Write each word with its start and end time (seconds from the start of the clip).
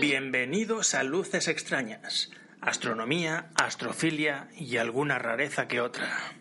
Bienvenidos 0.00 0.94
a 0.94 1.02
Luces 1.02 1.48
Extrañas, 1.48 2.30
astronomía, 2.60 3.50
astrofilia 3.54 4.48
y 4.56 4.76
alguna 4.76 5.18
rareza 5.18 5.66
que 5.66 5.80
otra. 5.80 6.34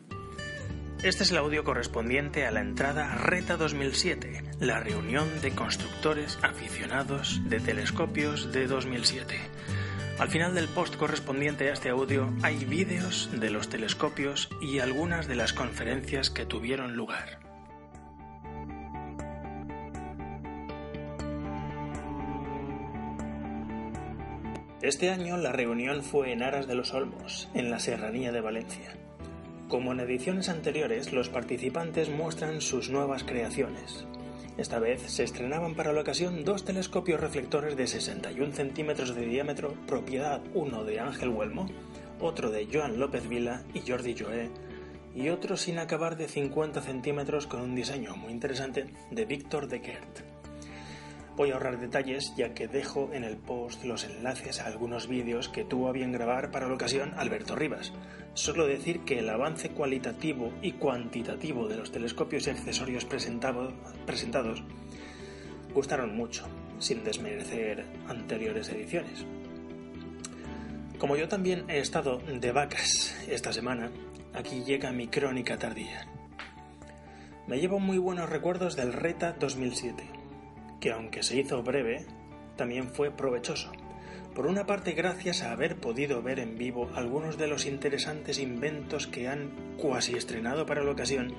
Este 1.04 1.24
es 1.24 1.32
el 1.32 1.38
audio 1.38 1.64
correspondiente 1.64 2.46
a 2.46 2.52
la 2.52 2.62
entrada 2.62 3.16
Reta 3.16 3.58
2007, 3.58 4.44
la 4.60 4.80
reunión 4.80 5.30
de 5.42 5.52
constructores 5.52 6.38
aficionados 6.42 7.42
de 7.46 7.60
telescopios 7.60 8.52
de 8.52 8.68
2007. 8.68 9.40
Al 10.20 10.30
final 10.30 10.56
del 10.56 10.68
post 10.68 10.96
correspondiente 10.96 11.70
a 11.70 11.74
este 11.74 11.90
audio 11.90 12.34
hay 12.42 12.66
vídeos 12.66 13.30
de 13.34 13.50
los 13.50 13.70
telescopios 13.70 14.50
y 14.62 14.80
algunas 14.80 15.28
de 15.28 15.36
las 15.36 15.54
conferencias 15.54 16.30
que 16.30 16.46
tuvieron 16.46 16.96
lugar. 16.96 17.53
Este 24.84 25.10
año 25.10 25.38
la 25.38 25.52
reunión 25.52 26.04
fue 26.04 26.32
en 26.32 26.44
Aras 26.44 26.68
de 26.68 26.76
los 26.76 26.94
Olmos, 26.94 27.50
en 27.56 27.72
la 27.72 27.80
Serranía 27.80 28.32
de 28.32 28.42
Valencia. 28.42 28.96
Como 29.68 29.94
en 29.94 30.02
ediciones 30.02 30.50
anteriores, 30.50 31.14
los 31.14 31.30
participantes 31.30 32.10
muestran 32.10 32.62
sus 32.62 32.90
nuevas 32.90 33.24
creaciones, 33.24 34.06
esta 34.58 34.78
vez 34.78 35.02
se 35.02 35.24
estrenaban 35.24 35.74
para 35.74 35.94
la 35.94 36.02
ocasión 36.02 36.46
dos 36.46 36.64
telescopios 36.64 37.20
reflectores 37.20 37.76
de 37.76 37.88
61 37.88 38.54
centímetros 38.54 39.16
de 39.16 39.26
diámetro, 39.26 39.74
propiedad 39.88 40.42
uno 40.54 40.84
de 40.84 41.00
Ángel 41.00 41.30
Huelmo, 41.30 41.68
otro 42.20 42.52
de 42.52 42.68
Joan 42.72 43.00
López 43.00 43.28
Vila 43.28 43.64
y 43.74 43.90
Jordi 43.90 44.16
Joé, 44.16 44.50
y 45.16 45.30
otro 45.30 45.58
sin 45.58 45.80
acabar 45.80 46.18
de 46.18 46.28
50 46.28 46.82
centímetros 46.82 47.48
con 47.48 47.62
un 47.62 47.74
diseño 47.74 48.16
muy 48.16 48.32
interesante 48.32 48.86
de 49.10 49.26
Víctor 49.26 49.68
de 49.68 49.82
Kert. 49.82 50.33
Voy 51.36 51.50
a 51.50 51.56
ahorrar 51.56 51.80
detalles 51.80 52.36
ya 52.38 52.54
que 52.54 52.68
dejo 52.68 53.10
en 53.12 53.24
el 53.24 53.38
post 53.38 53.84
los 53.86 54.04
enlaces 54.04 54.60
a 54.60 54.68
algunos 54.68 55.08
vídeos 55.08 55.50
que 55.50 55.64
tuvo 55.64 55.88
a 55.90 55.92
bien 55.92 56.12
grabar 56.12 56.52
para 56.52 56.68
la 56.68 56.76
ocasión 56.76 57.16
Alberto 57.18 57.56
Rivas. 57.56 57.92
Solo 58.36 58.68
decir 58.68 59.00
que 59.00 59.18
el 59.18 59.30
avance 59.30 59.72
cualitativo 59.72 60.54
y 60.62 60.74
cuantitativo 60.74 61.68
de 61.68 61.78
los 61.78 61.92
telescopios 61.92 62.46
y 62.46 62.52
accesorios 62.52 63.06
presentados 63.06 64.64
gustaron 65.74 66.16
mucho, 66.16 66.46
sin 66.78 67.04
desmerecer 67.04 67.84
anteriores 68.08 68.70
ediciones. 68.70 69.26
Como 71.00 71.18
yo 71.18 71.28
también 71.28 71.68
he 71.68 71.80
estado 71.80 72.20
de 72.20 72.52
vacas 72.52 73.16
esta 73.28 73.52
semana, 73.52 73.90
aquí 74.36 74.64
llega 74.64 74.92
mi 74.92 75.08
crónica 75.08 75.58
tardía. 75.58 76.06
Me 77.48 77.60
llevo 77.60 77.80
muy 77.80 77.98
buenos 77.98 78.30
recuerdos 78.30 78.76
del 78.76 78.94
Reta 78.94 79.36
2007 79.40 80.23
que 80.84 80.92
aunque 80.92 81.24
se 81.24 81.40
hizo 81.40 81.64
breve, 81.64 82.06
también 82.58 82.90
fue 82.90 83.10
provechoso. 83.10 83.72
Por 84.36 84.48
una 84.48 84.66
parte, 84.66 84.92
gracias 84.92 85.42
a 85.42 85.54
haber 85.54 85.78
podido 85.78 86.22
ver 86.22 86.40
en 86.40 86.58
vivo 86.58 86.92
algunos 86.94 87.38
de 87.38 87.48
los 87.48 87.66
interesantes 87.66 88.38
inventos 88.38 89.08
que 89.08 89.30
han 89.30 89.78
cuasi 89.78 90.16
estrenado 90.16 90.66
para 90.66 90.84
la 90.84 90.92
ocasión 90.92 91.36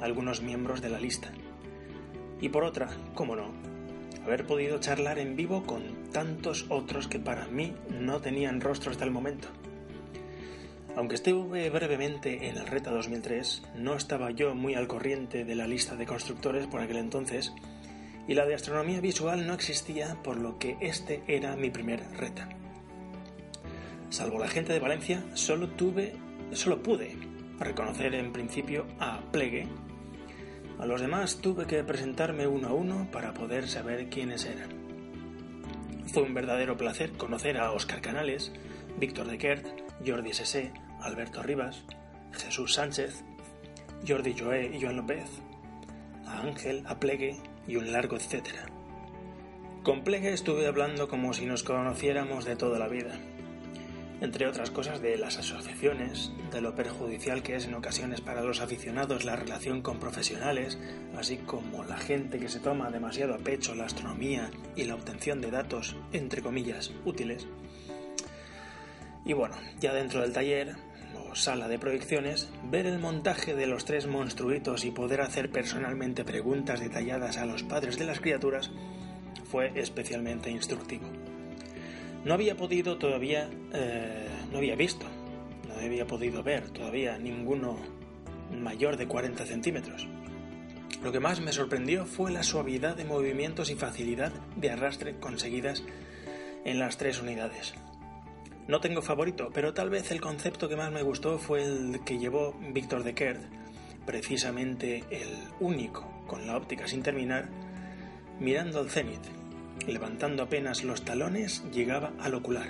algunos 0.00 0.42
miembros 0.42 0.82
de 0.82 0.90
la 0.90 0.98
lista. 0.98 1.30
Y 2.40 2.48
por 2.48 2.64
otra, 2.64 2.88
cómo 3.14 3.36
no, 3.36 3.52
haber 4.24 4.44
podido 4.44 4.80
charlar 4.80 5.20
en 5.20 5.36
vivo 5.36 5.62
con 5.62 6.10
tantos 6.10 6.66
otros 6.68 7.06
que 7.06 7.20
para 7.20 7.46
mí 7.46 7.72
no 7.90 8.20
tenían 8.20 8.60
rostro 8.60 8.90
hasta 8.90 9.04
el 9.04 9.12
momento. 9.12 9.46
Aunque 10.96 11.14
estuve 11.14 11.70
brevemente 11.70 12.48
en 12.48 12.56
el 12.56 12.66
Reta 12.66 12.90
2003, 12.90 13.62
no 13.76 13.94
estaba 13.94 14.32
yo 14.32 14.56
muy 14.56 14.74
al 14.74 14.88
corriente 14.88 15.44
de 15.44 15.54
la 15.54 15.68
lista 15.68 15.94
de 15.94 16.06
constructores 16.06 16.66
por 16.66 16.80
aquel 16.80 16.96
entonces, 16.96 17.52
y 18.26 18.34
la 18.34 18.46
de 18.46 18.54
astronomía 18.54 19.00
visual 19.00 19.46
no 19.46 19.54
existía, 19.54 20.16
por 20.22 20.36
lo 20.36 20.58
que 20.58 20.76
este 20.80 21.22
era 21.26 21.56
mi 21.56 21.70
primer 21.70 22.00
reta. 22.16 22.48
Salvo 24.10 24.38
la 24.38 24.48
gente 24.48 24.72
de 24.72 24.80
Valencia, 24.80 25.24
solo 25.34 25.68
tuve, 25.68 26.14
solo 26.52 26.82
pude 26.82 27.16
reconocer 27.58 28.14
en 28.14 28.32
principio 28.32 28.86
a 28.98 29.20
Plegue. 29.30 29.68
A 30.78 30.86
los 30.86 31.00
demás 31.00 31.38
tuve 31.40 31.66
que 31.66 31.84
presentarme 31.84 32.46
uno 32.46 32.68
a 32.68 32.72
uno 32.72 33.08
para 33.12 33.34
poder 33.34 33.68
saber 33.68 34.08
quiénes 34.08 34.46
eran. 34.46 34.70
Fue 36.06 36.22
un 36.22 36.34
verdadero 36.34 36.76
placer 36.76 37.12
conocer 37.12 37.58
a 37.58 37.70
Óscar 37.70 38.00
Canales, 38.00 38.52
Víctor 38.98 39.28
de 39.28 39.38
Kert, 39.38 39.66
Jordi 40.04 40.30
S.S., 40.30 40.72
Alberto 41.00 41.42
Rivas, 41.42 41.84
Jesús 42.32 42.74
Sánchez, 42.74 43.22
Jordi 44.06 44.34
Joé 44.36 44.74
y 44.74 44.80
Joan 44.80 44.96
López, 44.96 45.28
a 46.26 46.40
Ángel, 46.40 46.82
a 46.86 46.98
Plegue 46.98 47.36
y 47.70 47.76
un 47.76 47.92
largo 47.92 48.16
etcétera. 48.16 48.66
Con 49.84 50.02
Plegue 50.02 50.32
estuve 50.32 50.66
hablando 50.66 51.08
como 51.08 51.32
si 51.32 51.46
nos 51.46 51.62
conociéramos 51.62 52.44
de 52.44 52.56
toda 52.56 52.78
la 52.78 52.88
vida, 52.88 53.18
entre 54.20 54.46
otras 54.46 54.70
cosas 54.70 55.00
de 55.00 55.16
las 55.16 55.38
asociaciones, 55.38 56.32
de 56.52 56.60
lo 56.60 56.74
perjudicial 56.74 57.42
que 57.42 57.54
es 57.54 57.66
en 57.66 57.74
ocasiones 57.74 58.20
para 58.20 58.42
los 58.42 58.60
aficionados 58.60 59.24
la 59.24 59.36
relación 59.36 59.82
con 59.82 60.00
profesionales, 60.00 60.78
así 61.16 61.38
como 61.38 61.84
la 61.84 61.96
gente 61.96 62.38
que 62.38 62.48
se 62.48 62.58
toma 62.58 62.90
demasiado 62.90 63.34
a 63.34 63.38
pecho 63.38 63.74
la 63.74 63.86
astronomía 63.86 64.50
y 64.74 64.84
la 64.84 64.96
obtención 64.96 65.40
de 65.40 65.52
datos, 65.52 65.96
entre 66.12 66.42
comillas, 66.42 66.92
útiles. 67.04 67.46
Y 69.24 69.32
bueno, 69.32 69.54
ya 69.78 69.94
dentro 69.94 70.22
del 70.22 70.32
taller 70.32 70.74
sala 71.34 71.68
de 71.68 71.78
proyecciones, 71.78 72.48
ver 72.70 72.86
el 72.86 72.98
montaje 72.98 73.54
de 73.54 73.66
los 73.66 73.84
tres 73.84 74.06
monstruitos 74.06 74.84
y 74.84 74.90
poder 74.90 75.20
hacer 75.20 75.50
personalmente 75.50 76.24
preguntas 76.24 76.80
detalladas 76.80 77.36
a 77.36 77.46
los 77.46 77.62
padres 77.62 77.98
de 77.98 78.04
las 78.04 78.20
criaturas 78.20 78.70
fue 79.44 79.72
especialmente 79.74 80.50
instructivo. 80.50 81.06
No 82.24 82.34
había 82.34 82.56
podido 82.56 82.98
todavía, 82.98 83.48
eh, 83.72 84.28
no 84.52 84.58
había 84.58 84.76
visto, 84.76 85.06
no 85.66 85.74
había 85.74 86.06
podido 86.06 86.42
ver 86.42 86.70
todavía 86.70 87.18
ninguno 87.18 87.78
mayor 88.50 88.96
de 88.96 89.06
40 89.06 89.46
centímetros. 89.46 90.06
Lo 91.02 91.12
que 91.12 91.20
más 91.20 91.40
me 91.40 91.52
sorprendió 91.52 92.04
fue 92.04 92.30
la 92.30 92.42
suavidad 92.42 92.94
de 92.94 93.04
movimientos 93.04 93.70
y 93.70 93.74
facilidad 93.74 94.32
de 94.56 94.70
arrastre 94.70 95.18
conseguidas 95.18 95.82
en 96.64 96.78
las 96.78 96.98
tres 96.98 97.22
unidades. 97.22 97.74
No 98.70 98.80
tengo 98.80 99.02
favorito, 99.02 99.50
pero 99.52 99.74
tal 99.74 99.90
vez 99.90 100.12
el 100.12 100.20
concepto 100.20 100.68
que 100.68 100.76
más 100.76 100.92
me 100.92 101.02
gustó 101.02 101.38
fue 101.38 101.64
el 101.64 102.04
que 102.04 102.18
llevó 102.18 102.56
Víctor 102.72 103.02
de 103.02 103.16
Kert, 103.16 103.42
precisamente 104.06 105.02
el 105.10 105.26
único 105.58 106.22
con 106.28 106.46
la 106.46 106.56
óptica 106.56 106.86
sin 106.86 107.02
terminar, 107.02 107.48
mirando 108.38 108.78
al 108.78 108.88
cenit. 108.88 109.22
Levantando 109.88 110.44
apenas 110.44 110.84
los 110.84 111.02
talones, 111.02 111.64
llegaba 111.72 112.12
al 112.20 112.34
ocular. 112.34 112.68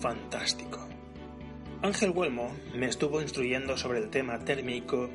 Fantástico. 0.00 0.86
Ángel 1.82 2.10
Huelmo 2.10 2.54
me 2.72 2.86
estuvo 2.86 3.20
instruyendo 3.20 3.76
sobre 3.76 3.98
el 3.98 4.10
tema 4.10 4.38
térmico 4.38 5.10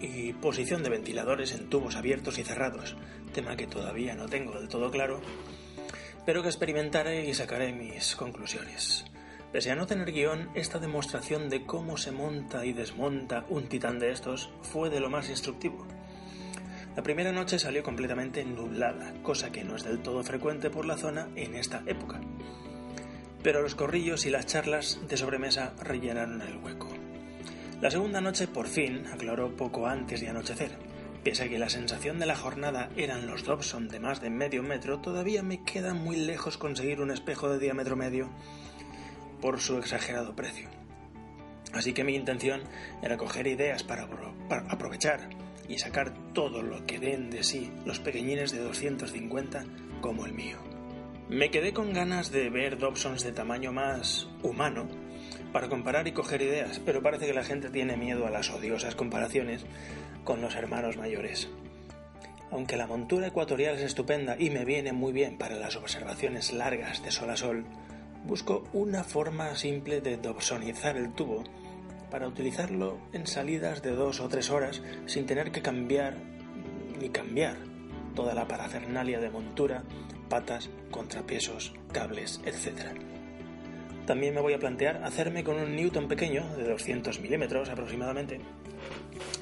y 0.00 0.32
posición 0.32 0.82
de 0.82 0.90
ventiladores 0.90 1.54
en 1.54 1.70
tubos 1.70 1.94
abiertos 1.94 2.40
y 2.40 2.42
cerrados, 2.42 2.96
tema 3.32 3.56
que 3.56 3.68
todavía 3.68 4.16
no 4.16 4.26
tengo 4.26 4.58
del 4.58 4.68
todo 4.68 4.90
claro, 4.90 5.20
pero 6.24 6.42
que 6.42 6.48
experimentaré 6.48 7.28
y 7.28 7.32
sacaré 7.32 7.72
mis 7.72 8.16
conclusiones. 8.16 9.04
Pese 9.52 9.70
a 9.70 9.76
no 9.76 9.86
tener 9.86 10.12
guion, 10.12 10.50
esta 10.54 10.78
demostración 10.78 11.48
de 11.48 11.64
cómo 11.64 11.96
se 11.96 12.10
monta 12.10 12.66
y 12.66 12.72
desmonta 12.72 13.46
un 13.48 13.68
titán 13.68 13.98
de 13.98 14.10
estos 14.10 14.50
fue 14.62 14.90
de 14.90 15.00
lo 15.00 15.08
más 15.08 15.30
instructivo. 15.30 15.86
La 16.96 17.02
primera 17.02 17.30
noche 17.30 17.58
salió 17.58 17.82
completamente 17.82 18.44
nublada, 18.44 19.14
cosa 19.22 19.52
que 19.52 19.64
no 19.64 19.76
es 19.76 19.84
del 19.84 20.00
todo 20.00 20.22
frecuente 20.24 20.68
por 20.68 20.84
la 20.84 20.96
zona 20.96 21.28
en 21.36 21.54
esta 21.54 21.82
época. 21.86 22.20
Pero 23.42 23.62
los 23.62 23.74
corrillos 23.74 24.26
y 24.26 24.30
las 24.30 24.46
charlas 24.46 24.98
de 25.08 25.16
sobremesa 25.16 25.74
rellenaron 25.78 26.42
el 26.42 26.56
hueco. 26.56 26.88
La 27.80 27.90
segunda 27.90 28.20
noche 28.20 28.48
por 28.48 28.66
fin 28.66 29.06
aclaró 29.06 29.54
poco 29.54 29.86
antes 29.86 30.20
de 30.20 30.28
anochecer. 30.28 30.72
Pese 31.22 31.44
a 31.44 31.48
que 31.48 31.58
la 31.58 31.68
sensación 31.68 32.18
de 32.18 32.26
la 32.26 32.36
jornada 32.36 32.90
eran 32.96 33.26
los 33.26 33.44
Dobson 33.44 33.88
de 33.88 34.00
más 34.00 34.20
de 34.20 34.30
medio 34.30 34.62
metro, 34.62 35.00
todavía 35.00 35.42
me 35.42 35.62
queda 35.62 35.92
muy 35.92 36.16
lejos 36.16 36.56
conseguir 36.56 37.00
un 37.00 37.10
espejo 37.10 37.48
de 37.48 37.58
diámetro 37.58 37.94
medio 37.94 38.30
por 39.40 39.60
su 39.60 39.78
exagerado 39.78 40.34
precio. 40.34 40.68
Así 41.72 41.92
que 41.92 42.04
mi 42.04 42.14
intención 42.14 42.62
era 43.02 43.16
coger 43.16 43.46
ideas 43.46 43.82
para, 43.82 44.08
aprovechar 44.68 45.28
y 45.68 45.78
sacar 45.78 46.14
todo 46.32 46.62
lo 46.62 46.86
que 46.86 46.98
den 46.98 47.30
de 47.30 47.42
sí 47.42 47.70
los 47.84 47.98
pequeñines 47.98 48.52
de 48.52 48.60
250 48.60 49.64
como 50.00 50.26
el 50.26 50.32
mío. 50.32 50.58
Me 51.28 51.50
quedé 51.50 51.72
con 51.72 51.92
ganas 51.92 52.30
de 52.30 52.50
ver 52.50 52.78
Dobsons 52.78 53.24
de 53.24 53.32
tamaño 53.32 53.72
más 53.72 54.28
humano 54.42 54.86
para 55.52 55.68
comparar 55.68 56.06
y 56.06 56.12
coger 56.12 56.42
ideas, 56.42 56.80
pero 56.84 57.02
parece 57.02 57.26
que 57.26 57.34
la 57.34 57.44
gente 57.44 57.68
tiene 57.68 57.96
miedo 57.96 58.26
a 58.26 58.30
las 58.30 58.50
odiosas 58.50 58.94
comparaciones 58.94 59.66
con 60.24 60.40
los 60.40 60.54
hermanos 60.54 60.96
mayores. 60.96 61.48
Aunque 62.50 62.76
la 62.76 62.86
montura 62.86 63.26
ecuatorial 63.26 63.74
es 63.74 63.82
estupenda 63.82 64.36
y 64.38 64.50
me 64.50 64.64
viene 64.64 64.92
muy 64.92 65.12
bien 65.12 65.36
para 65.36 65.56
las 65.56 65.76
observaciones 65.76 66.52
largas 66.52 67.02
de 67.02 67.10
sol 67.10 67.30
a 67.30 67.36
sol, 67.36 67.64
busco 68.26 68.64
una 68.72 69.04
forma 69.04 69.54
simple 69.54 70.00
de 70.00 70.16
dobsonizar 70.16 70.96
el 70.96 71.12
tubo 71.12 71.44
para 72.10 72.28
utilizarlo 72.28 72.98
en 73.12 73.26
salidas 73.26 73.82
de 73.82 73.92
dos 73.92 74.20
o 74.20 74.28
tres 74.28 74.50
horas 74.50 74.82
sin 75.06 75.26
tener 75.26 75.52
que 75.52 75.62
cambiar 75.62 76.16
ni 77.00 77.08
cambiar 77.10 77.56
toda 78.14 78.34
la 78.34 78.48
parafernalia 78.48 79.20
de 79.20 79.30
montura, 79.30 79.84
patas, 80.28 80.70
contrapesos, 80.90 81.74
cables, 81.92 82.40
etc. 82.44 82.98
También 84.06 84.34
me 84.34 84.40
voy 84.40 84.54
a 84.54 84.58
plantear 84.58 85.04
hacerme 85.04 85.44
con 85.44 85.56
un 85.56 85.76
Newton 85.76 86.08
pequeño, 86.08 86.56
de 86.56 86.68
200 86.68 87.20
milímetros 87.20 87.68
aproximadamente, 87.68 88.40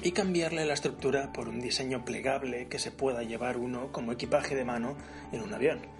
y 0.03 0.11
cambiarle 0.11 0.65
la 0.65 0.73
estructura 0.73 1.31
por 1.31 1.47
un 1.47 1.59
diseño 1.59 2.03
plegable 2.03 2.67
que 2.67 2.79
se 2.79 2.91
pueda 2.91 3.23
llevar 3.23 3.57
uno 3.57 3.91
como 3.91 4.11
equipaje 4.11 4.55
de 4.55 4.65
mano 4.65 4.97
en 5.31 5.41
un 5.41 5.53
avión. 5.53 5.94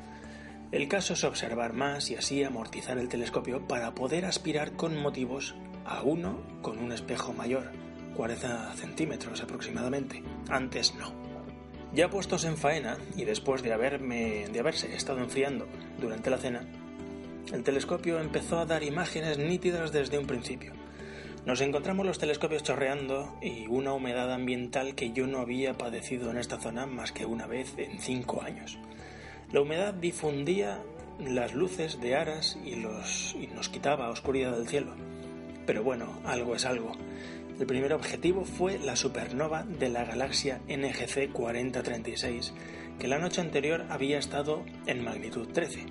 El 0.72 0.88
caso 0.88 1.14
es 1.14 1.24
observar 1.24 1.74
más 1.74 2.10
y 2.10 2.16
así 2.16 2.44
amortizar 2.44 2.98
el 2.98 3.08
telescopio 3.08 3.68
para 3.68 3.94
poder 3.94 4.26
aspirar 4.26 4.72
con 4.74 4.98
motivos 4.98 5.56
a 5.86 6.02
uno 6.02 6.42
con 6.62 6.80
un 6.80 6.92
espejo 6.92 7.34
mayor, 7.34 7.72
40 8.16 8.74
centímetros 8.74 9.42
aproximadamente. 9.42 10.24
Antes 10.50 10.96
no. 10.96 11.14
Ya 11.94 12.10
puestos 12.10 12.44
en 12.44 12.58
faena 12.58 12.98
y 13.16 13.24
después 13.24 13.62
de, 13.62 13.72
haberme, 13.72 14.48
de 14.52 14.60
haberse 14.60 14.94
estado 14.96 15.20
enfriando 15.20 15.68
durante 16.00 16.30
la 16.30 16.38
cena, 16.38 16.62
el 17.54 17.64
telescopio 17.64 18.20
empezó 18.20 18.60
a 18.60 18.66
dar 18.66 18.84
imágenes 18.84 19.38
nítidas 19.38 19.92
desde 19.92 20.18
un 20.18 20.26
principio. 20.26 20.74
Nos 21.46 21.62
encontramos 21.62 22.08
los 22.08 22.18
telescopios 22.18 22.64
chorreando 22.64 23.38
y 23.40 23.68
una 23.68 23.94
humedad 23.94 24.34
ambiental 24.34 24.96
que 24.96 25.12
yo 25.12 25.28
no 25.28 25.40
había 25.40 25.78
padecido 25.78 26.32
en 26.32 26.38
esta 26.38 26.60
zona 26.60 26.88
más 26.88 27.12
que 27.12 27.28
una 27.28 27.46
vez 27.46 27.76
en 27.78 28.00
cinco 28.00 28.42
años. 28.42 28.80
La 29.52 29.62
humedad 29.62 29.94
difundía 29.94 30.80
las 31.20 31.54
luces 31.54 32.02
de 32.02 32.16
aras 32.16 32.58
y, 32.66 32.76
los, 32.76 33.36
y 33.40 33.48
nos 33.48 33.70
quitaba 33.70 34.10
oscuridad 34.10 34.58
del 34.58 34.68
cielo. 34.68 34.96
Pero 35.66 35.84
bueno, 35.84 36.20
algo 36.26 36.56
es 36.56 36.66
algo. 36.66 36.92
El 37.60 37.66
primer 37.68 37.94
objetivo 37.94 38.44
fue 38.44 38.78
la 38.80 38.96
supernova 38.96 39.64
de 39.64 39.90
la 39.90 40.04
galaxia 40.04 40.60
NGC 40.68 41.32
4036, 41.32 42.54
que 43.00 43.08
la 43.08 43.18
noche 43.18 43.40
anterior 43.40 43.86
había 43.90 44.20
estado 44.20 44.66
en 44.88 45.04
magnitud 45.04 45.48
13. 45.48 45.86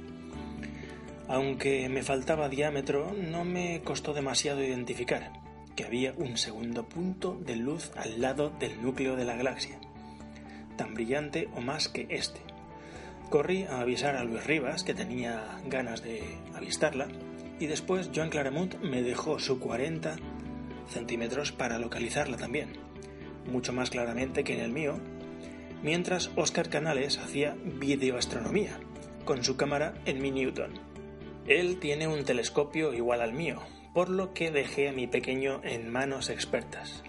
Aunque 1.27 1.89
me 1.89 2.03
faltaba 2.03 2.51
diámetro, 2.51 3.15
no 3.15 3.45
me 3.45 3.81
costó 3.83 4.13
demasiado 4.13 4.63
identificar 4.63 5.33
que 5.75 5.85
había 5.85 6.13
un 6.17 6.37
segundo 6.37 6.87
punto 6.87 7.35
de 7.35 7.57
luz 7.57 7.91
al 7.97 8.21
lado 8.21 8.51
del 8.61 8.83
núcleo 8.83 9.17
de 9.17 9.25
la 9.25 9.35
galaxia, 9.35 9.79
tan 10.77 10.95
brillante 10.95 11.49
o 11.57 11.63
más 11.63 11.89
que 11.89 12.07
este. 12.11 12.41
Corrí 13.31 13.65
a 13.65 13.81
avisar 13.81 14.17
a 14.17 14.25
Luis 14.25 14.47
Rivas 14.47 14.85
que 14.85 14.95
tenía 14.95 15.59
ganas 15.67 16.03
de 16.03 16.23
avistarla 16.55 17.09
y 17.59 17.67
después 17.67 18.11
Joan 18.15 18.31
Claramont 18.31 18.77
me 18.81 19.03
dejó 19.03 19.39
su 19.39 19.59
40 19.59 20.17
centímetros 20.89 21.53
para 21.53 21.79
localizarla 21.79 22.37
también, 22.37 22.73
mucho 23.47 23.73
más 23.73 23.91
claramente 23.91 24.45
que 24.45 24.55
en 24.55 24.61
el 24.61 24.71
mío, 24.71 24.99
mientras 25.83 26.31
Oscar 26.37 26.69
Canales 26.69 27.19
hacía 27.19 27.57
videoastronomía 27.65 28.79
con 29.25 29.43
su 29.43 29.57
cámara 29.57 29.95
en 30.05 30.21
mi 30.21 30.31
Newton. 30.31 30.73
Él 31.47 31.79
tiene 31.79 32.09
un 32.09 32.25
telescopio 32.25 32.95
igual 32.95 33.21
al 33.21 33.33
mío, 33.33 33.61
por 33.93 34.09
lo 34.09 34.33
que 34.33 34.51
dejé 34.51 34.89
a 34.89 34.93
mi 34.93 35.07
pequeño 35.07 35.61
en 35.63 35.91
manos 35.91 36.31
expertas. 36.31 37.03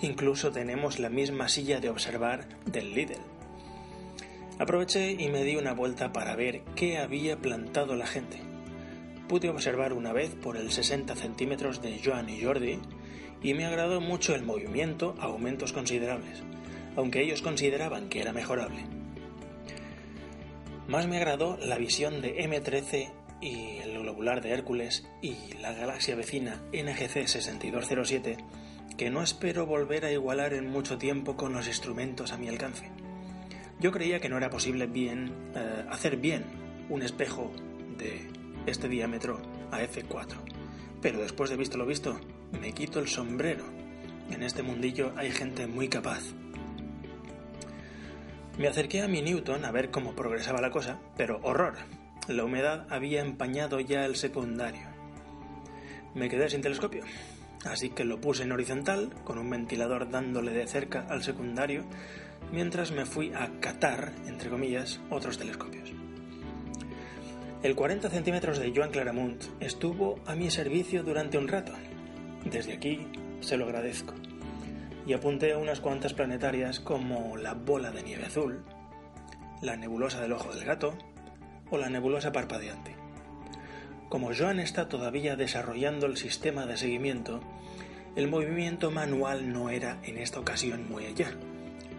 Incluso 0.00 0.50
tenemos 0.50 0.98
la 0.98 1.10
misma 1.10 1.48
silla 1.48 1.80
de 1.80 1.90
observar 1.90 2.48
del 2.66 2.94
Lidl. 2.94 3.20
Aproveché 4.60 5.12
y 5.18 5.30
me 5.30 5.42
di 5.42 5.56
una 5.56 5.72
vuelta 5.72 6.12
para 6.12 6.36
ver 6.36 6.60
qué 6.76 6.98
había 6.98 7.38
plantado 7.38 7.96
la 7.96 8.06
gente. 8.06 8.42
Pude 9.26 9.48
observar 9.48 9.94
una 9.94 10.12
vez 10.12 10.34
por 10.34 10.58
el 10.58 10.70
60 10.70 11.16
centímetros 11.16 11.80
de 11.80 11.98
Joan 12.04 12.28
y 12.28 12.42
Jordi 12.42 12.78
y 13.42 13.54
me 13.54 13.64
agradó 13.64 14.02
mucho 14.02 14.34
el 14.34 14.42
movimiento 14.42 15.14
a 15.18 15.24
aumentos 15.24 15.72
considerables, 15.72 16.42
aunque 16.94 17.22
ellos 17.22 17.40
consideraban 17.40 18.10
que 18.10 18.20
era 18.20 18.34
mejorable. 18.34 18.84
Más 20.88 21.06
me 21.06 21.16
agradó 21.16 21.56
la 21.56 21.78
visión 21.78 22.20
de 22.20 22.36
M13 22.44 23.10
y 23.40 23.78
el 23.78 23.98
globular 23.98 24.42
de 24.42 24.50
Hércules 24.50 25.08
y 25.22 25.36
la 25.62 25.72
galaxia 25.72 26.16
vecina 26.16 26.60
NGC 26.74 27.26
6207 27.26 28.36
que 28.98 29.08
no 29.08 29.22
espero 29.22 29.64
volver 29.64 30.04
a 30.04 30.12
igualar 30.12 30.52
en 30.52 30.68
mucho 30.68 30.98
tiempo 30.98 31.34
con 31.34 31.54
los 31.54 31.66
instrumentos 31.66 32.32
a 32.32 32.36
mi 32.36 32.48
alcance. 32.48 32.99
Yo 33.80 33.92
creía 33.92 34.20
que 34.20 34.28
no 34.28 34.36
era 34.36 34.50
posible 34.50 34.86
bien 34.86 35.32
eh, 35.54 35.84
hacer 35.88 36.18
bien 36.18 36.44
un 36.90 37.02
espejo 37.02 37.50
de 37.96 38.28
este 38.66 38.88
diámetro 38.88 39.40
a 39.70 39.80
F4, 39.80 40.36
pero 41.00 41.20
después 41.20 41.48
de 41.48 41.56
visto 41.56 41.78
lo 41.78 41.86
visto, 41.86 42.20
me 42.60 42.72
quito 42.72 43.00
el 43.00 43.08
sombrero. 43.08 43.64
En 44.30 44.42
este 44.42 44.62
mundillo 44.62 45.12
hay 45.16 45.30
gente 45.30 45.66
muy 45.66 45.88
capaz. 45.88 46.20
Me 48.58 48.68
acerqué 48.68 49.00
a 49.00 49.08
mi 49.08 49.22
Newton 49.22 49.64
a 49.64 49.70
ver 49.70 49.90
cómo 49.90 50.14
progresaba 50.14 50.60
la 50.60 50.70
cosa, 50.70 51.00
pero 51.16 51.40
horror, 51.42 51.76
la 52.28 52.44
humedad 52.44 52.86
había 52.90 53.22
empañado 53.22 53.80
ya 53.80 54.04
el 54.04 54.16
secundario. 54.16 54.88
Me 56.14 56.28
quedé 56.28 56.50
sin 56.50 56.60
telescopio, 56.60 57.02
así 57.64 57.88
que 57.88 58.04
lo 58.04 58.20
puse 58.20 58.42
en 58.42 58.52
horizontal, 58.52 59.10
con 59.24 59.38
un 59.38 59.48
ventilador 59.48 60.10
dándole 60.10 60.52
de 60.52 60.66
cerca 60.66 61.06
al 61.08 61.22
secundario, 61.22 61.86
mientras 62.52 62.92
me 62.92 63.06
fui 63.06 63.32
a 63.34 63.48
catar, 63.60 64.12
entre 64.26 64.50
comillas, 64.50 65.00
otros 65.10 65.38
telescopios. 65.38 65.92
El 67.62 67.74
40 67.74 68.08
centímetros 68.08 68.58
de 68.58 68.72
Joan 68.74 68.90
Claramunt 68.90 69.44
estuvo 69.60 70.18
a 70.26 70.34
mi 70.34 70.50
servicio 70.50 71.02
durante 71.02 71.36
un 71.36 71.46
rato. 71.46 71.72
Desde 72.44 72.72
aquí 72.72 73.06
se 73.40 73.56
lo 73.56 73.66
agradezco. 73.66 74.14
Y 75.06 75.12
apunté 75.12 75.52
a 75.52 75.58
unas 75.58 75.80
cuantas 75.80 76.14
planetarias 76.14 76.80
como 76.80 77.36
la 77.36 77.54
bola 77.54 77.90
de 77.90 78.02
nieve 78.02 78.24
azul, 78.24 78.64
la 79.60 79.76
nebulosa 79.76 80.20
del 80.20 80.32
ojo 80.32 80.54
del 80.54 80.64
gato, 80.64 80.96
o 81.70 81.76
la 81.76 81.90
nebulosa 81.90 82.32
parpadeante. 82.32 82.96
Como 84.08 84.34
Joan 84.34 84.58
está 84.58 84.88
todavía 84.88 85.36
desarrollando 85.36 86.06
el 86.06 86.16
sistema 86.16 86.66
de 86.66 86.76
seguimiento, 86.76 87.40
el 88.16 88.28
movimiento 88.28 88.90
manual 88.90 89.52
no 89.52 89.70
era 89.70 89.98
en 90.02 90.18
esta 90.18 90.40
ocasión 90.40 90.88
muy 90.90 91.06
allá, 91.06 91.32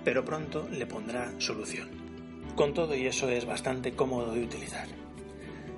pero 0.03 0.25
pronto 0.25 0.67
le 0.69 0.85
pondrá 0.85 1.31
solución. 1.39 1.89
Con 2.55 2.73
todo 2.73 2.95
y 2.95 3.07
eso 3.07 3.29
es 3.29 3.45
bastante 3.45 3.93
cómodo 3.93 4.33
de 4.33 4.43
utilizar. 4.43 4.87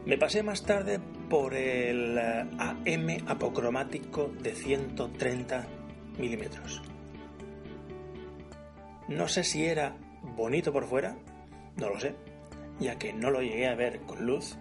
Me 0.05 0.17
pasé 0.17 0.43
más 0.43 0.63
tarde 0.63 0.99
por 1.29 1.53
el 1.53 2.17
eh, 2.17 2.45
AM 2.57 3.27
apocromático 3.27 4.31
de 4.41 4.53
130 4.53 5.67
milímetros. 6.17 6.81
No 9.07 9.27
sé 9.27 9.43
si 9.43 9.65
era 9.65 9.95
bonito 10.35 10.73
por 10.73 10.85
fuera, 10.85 11.15
no 11.77 11.89
lo 11.89 11.99
sé, 11.99 12.15
ya 12.79 12.97
que 12.97 13.13
no 13.13 13.31
lo 13.31 13.41
llegué 13.41 13.67
a 13.67 13.75
ver 13.75 14.01
con 14.01 14.25
luz, 14.25 14.57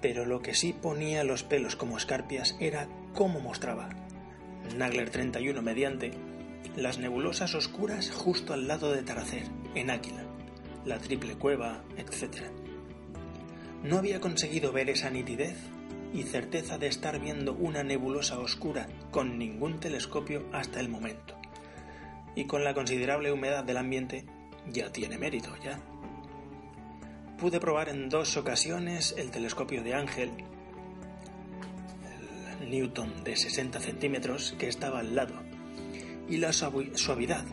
pero 0.00 0.24
lo 0.24 0.40
que 0.40 0.54
sí 0.54 0.72
ponía 0.72 1.24
los 1.24 1.42
pelos 1.42 1.76
como 1.76 1.96
escarpias 1.96 2.56
era 2.60 2.88
cómo 3.14 3.40
mostraba, 3.40 3.88
Nagler 4.76 5.10
31 5.10 5.62
mediante, 5.62 6.12
las 6.76 6.98
nebulosas 6.98 7.54
oscuras 7.54 8.10
justo 8.10 8.52
al 8.52 8.66
lado 8.66 8.92
de 8.92 9.02
Taracer, 9.02 9.44
en 9.74 9.90
Áquila, 9.90 10.24
la 10.84 10.98
triple 10.98 11.36
cueva, 11.36 11.82
etc. 11.96 12.44
No 13.82 13.98
había 13.98 14.20
conseguido 14.20 14.72
ver 14.72 14.90
esa 14.90 15.10
nitidez 15.10 15.56
y 16.12 16.22
certeza 16.22 16.78
de 16.78 16.86
estar 16.86 17.20
viendo 17.20 17.52
una 17.52 17.82
nebulosa 17.82 18.38
oscura 18.38 18.88
con 19.10 19.38
ningún 19.38 19.80
telescopio 19.80 20.46
hasta 20.52 20.80
el 20.80 20.88
momento. 20.88 21.34
Y 22.34 22.46
con 22.46 22.64
la 22.64 22.74
considerable 22.74 23.32
humedad 23.32 23.64
del 23.64 23.76
ambiente, 23.76 24.24
ya 24.66 24.90
tiene 24.90 25.18
mérito, 25.18 25.54
ya. 25.62 25.80
Pude 27.38 27.60
probar 27.60 27.88
en 27.88 28.08
dos 28.08 28.36
ocasiones 28.36 29.14
el 29.18 29.30
telescopio 29.30 29.82
de 29.82 29.94
Ángel, 29.94 30.30
el 32.60 32.70
Newton 32.70 33.24
de 33.24 33.36
60 33.36 33.78
centímetros 33.80 34.54
que 34.58 34.68
estaba 34.68 35.00
al 35.00 35.14
lado, 35.14 35.34
y 36.28 36.38
la 36.38 36.52
suavidad 36.52 37.44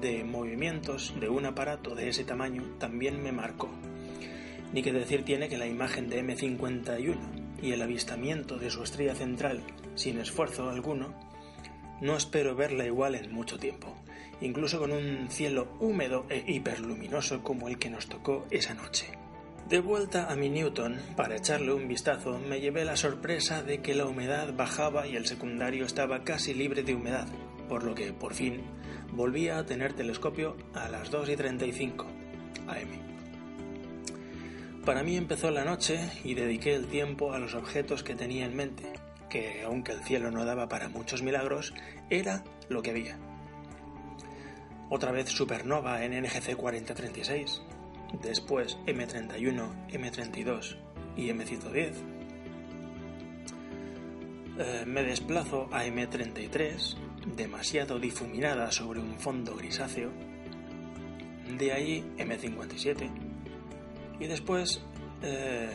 de 0.00 0.24
movimientos 0.24 1.14
de 1.20 1.28
un 1.28 1.46
aparato 1.46 1.94
de 1.94 2.08
ese 2.08 2.24
tamaño 2.24 2.64
también 2.78 3.22
me 3.22 3.32
marcó. 3.32 3.68
Ni 4.72 4.82
que 4.82 4.92
decir 4.92 5.24
tiene 5.24 5.48
que 5.48 5.58
la 5.58 5.66
imagen 5.66 6.08
de 6.08 6.24
M51 6.24 7.16
y 7.62 7.72
el 7.72 7.82
avistamiento 7.82 8.58
de 8.58 8.70
su 8.70 8.82
estrella 8.82 9.14
central 9.14 9.62
sin 9.94 10.18
esfuerzo 10.18 10.68
alguno, 10.68 11.14
no 12.00 12.16
espero 12.16 12.56
verla 12.56 12.84
igual 12.86 13.14
en 13.14 13.32
mucho 13.32 13.58
tiempo, 13.58 13.94
incluso 14.40 14.80
con 14.80 14.92
un 14.92 15.28
cielo 15.30 15.76
húmedo 15.78 16.26
e 16.28 16.44
hiperluminoso 16.46 17.42
como 17.42 17.68
el 17.68 17.78
que 17.78 17.90
nos 17.90 18.08
tocó 18.08 18.46
esa 18.50 18.74
noche. 18.74 19.12
De 19.68 19.78
vuelta 19.78 20.30
a 20.30 20.34
mi 20.34 20.50
Newton, 20.50 20.98
para 21.16 21.36
echarle 21.36 21.72
un 21.72 21.86
vistazo, 21.86 22.38
me 22.40 22.60
llevé 22.60 22.84
la 22.84 22.96
sorpresa 22.96 23.62
de 23.62 23.80
que 23.80 23.94
la 23.94 24.06
humedad 24.06 24.52
bajaba 24.54 25.06
y 25.06 25.14
el 25.14 25.26
secundario 25.26 25.86
estaba 25.86 26.24
casi 26.24 26.52
libre 26.52 26.82
de 26.82 26.94
humedad, 26.94 27.28
por 27.68 27.84
lo 27.84 27.94
que, 27.94 28.12
por 28.12 28.34
fin, 28.34 28.62
volvía 29.12 29.58
a 29.58 29.66
tener 29.66 29.92
telescopio 29.92 30.56
a 30.74 30.88
las 30.88 31.10
2 31.10 31.30
y 31.30 31.36
35 31.36 32.06
am. 32.68 33.12
Para 34.84 35.04
mí 35.04 35.16
empezó 35.16 35.50
la 35.50 35.64
noche 35.64 36.00
y 36.24 36.34
dediqué 36.34 36.74
el 36.74 36.86
tiempo 36.86 37.32
a 37.32 37.38
los 37.38 37.54
objetos 37.54 38.02
que 38.02 38.16
tenía 38.16 38.46
en 38.46 38.56
mente, 38.56 38.92
que, 39.30 39.62
aunque 39.62 39.92
el 39.92 40.02
cielo 40.02 40.30
no 40.30 40.44
daba 40.44 40.68
para 40.68 40.88
muchos 40.88 41.22
milagros, 41.22 41.72
era 42.10 42.42
lo 42.68 42.82
que 42.82 42.90
había. 42.90 43.16
Otra 44.90 45.12
vez 45.12 45.28
supernova 45.28 46.04
en 46.04 46.20
NGC 46.20 46.56
4036, 46.56 47.62
después 48.22 48.76
M31, 48.86 49.88
M32 49.88 50.76
y 51.16 51.28
M110. 51.28 51.92
Eh, 54.58 54.84
me 54.86 55.02
desplazo 55.02 55.68
a 55.72 55.86
M33, 55.86 56.96
demasiado 57.26 57.98
difuminada 57.98 58.70
sobre 58.72 59.00
un 59.00 59.18
fondo 59.18 59.56
grisáceo. 59.56 60.10
De 61.58 61.72
ahí 61.72 62.04
M57. 62.18 63.10
Y 64.20 64.26
después 64.26 64.82
eh, 65.22 65.70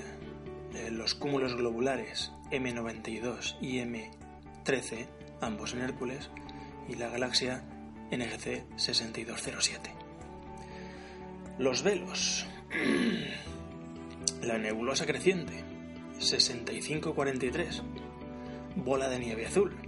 eh, 0.74 0.92
los 0.92 1.16
cúmulos 1.16 1.56
globulares 1.56 2.32
M92 2.51 3.58
y 3.62 3.80
M13, 3.80 5.08
ambos 5.42 5.74
en 5.74 5.82
Hércules, 5.82 6.30
y 6.88 6.96
la 6.96 7.10
galaxia 7.10 7.63
NGC 8.12 8.66
6207. 8.77 9.92
Los 11.60 11.84
velos. 11.84 12.46
La 14.44 14.60
nebulosa 14.60 15.06
creciente 15.06 15.63
6543. 16.20 17.82
Bola 18.75 19.10
de 19.10 19.20
nieve 19.20 19.48
azul. 19.48 19.87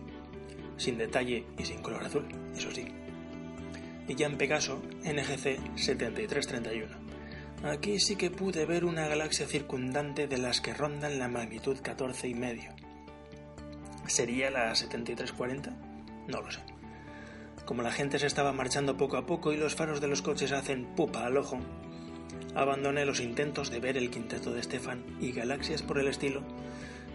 Sin 0.79 0.97
detalle 0.97 1.43
y 1.57 1.65
sin 1.65 1.81
color 1.81 2.05
azul, 2.05 2.25
eso 2.55 2.71
sí. 2.71 2.85
Y 4.07 4.15
ya 4.15 4.27
en 4.27 4.37
Pegaso, 4.37 4.81
NGC 5.03 5.75
7331. 5.75 6.87
Aquí 7.63 7.99
sí 7.99 8.15
que 8.15 8.31
pude 8.31 8.65
ver 8.65 8.85
una 8.85 9.07
galaxia 9.09 9.45
circundante 9.45 10.27
de 10.27 10.37
las 10.37 10.61
que 10.61 10.73
rondan 10.73 11.19
la 11.19 11.27
magnitud 11.27 11.77
14 11.81 12.29
y 12.29 12.33
medio. 12.33 12.71
¿Sería 14.07 14.49
la 14.49 14.73
7340? 14.73 15.69
No 16.29 16.41
lo 16.41 16.49
sé. 16.49 16.61
Como 17.65 17.83
la 17.83 17.91
gente 17.91 18.17
se 18.17 18.27
estaba 18.27 18.53
marchando 18.53 18.95
poco 18.95 19.17
a 19.17 19.25
poco 19.25 19.51
y 19.51 19.57
los 19.57 19.75
faros 19.75 19.99
de 19.99 20.07
los 20.07 20.21
coches 20.21 20.53
hacen 20.53 20.95
pupa 20.95 21.25
al 21.25 21.35
ojo, 21.35 21.59
abandoné 22.55 23.03
los 23.05 23.19
intentos 23.19 23.69
de 23.69 23.81
ver 23.81 23.97
el 23.97 24.09
quinteto 24.09 24.53
de 24.53 24.63
Stefan 24.63 25.03
y 25.19 25.33
galaxias 25.33 25.81
por 25.81 25.99
el 25.99 26.07
estilo 26.07 26.41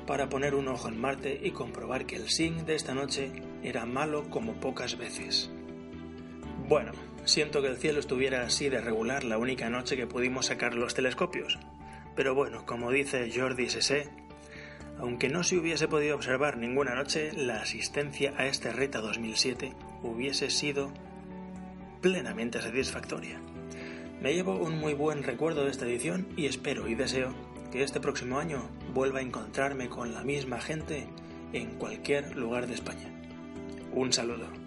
para 0.06 0.28
poner 0.28 0.54
un 0.54 0.68
ojo 0.68 0.88
en 0.88 1.00
Marte 1.00 1.40
y 1.42 1.50
comprobar 1.50 2.06
que 2.06 2.16
el 2.16 2.28
SING 2.28 2.64
de 2.64 2.74
esta 2.74 2.94
noche 2.94 3.32
era 3.62 3.86
malo 3.86 4.28
como 4.30 4.54
pocas 4.54 4.98
veces. 4.98 5.50
Bueno, 6.68 6.92
siento 7.24 7.62
que 7.62 7.68
el 7.68 7.76
cielo 7.76 8.00
estuviera 8.00 8.42
así 8.42 8.68
de 8.68 8.80
regular 8.80 9.24
la 9.24 9.38
única 9.38 9.70
noche 9.70 9.96
que 9.96 10.06
pudimos 10.06 10.46
sacar 10.46 10.74
los 10.74 10.94
telescopios, 10.94 11.58
pero 12.14 12.34
bueno, 12.34 12.64
como 12.66 12.90
dice 12.90 13.30
Jordi 13.34 13.68
Sessé, 13.68 14.08
aunque 14.98 15.28
no 15.28 15.42
se 15.42 15.56
hubiese 15.56 15.88
podido 15.88 16.14
observar 16.14 16.56
ninguna 16.56 16.94
noche, 16.94 17.32
la 17.32 17.62
asistencia 17.62 18.32
a 18.36 18.46
este 18.46 18.72
Reta 18.72 19.00
2007 19.00 19.72
hubiese 20.02 20.50
sido 20.50 20.92
plenamente 22.00 22.60
satisfactoria. 22.60 23.40
Me 24.22 24.34
llevo 24.34 24.56
un 24.56 24.78
muy 24.78 24.94
buen 24.94 25.22
recuerdo 25.22 25.64
de 25.64 25.70
esta 25.70 25.86
edición 25.86 26.28
y 26.36 26.46
espero 26.46 26.88
y 26.88 26.94
deseo 26.94 27.34
que 27.74 27.82
este 27.82 27.98
próximo 27.98 28.38
año 28.38 28.62
vuelva 28.94 29.18
a 29.18 29.22
encontrarme 29.22 29.88
con 29.88 30.14
la 30.14 30.22
misma 30.22 30.60
gente 30.60 31.08
en 31.52 31.70
cualquier 31.70 32.36
lugar 32.36 32.68
de 32.68 32.74
España. 32.74 33.12
Un 33.92 34.12
saludo. 34.12 34.63